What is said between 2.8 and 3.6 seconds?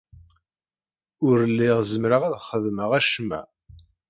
acemma.